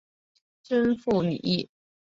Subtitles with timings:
[0.63, 1.69] 祖父李毅。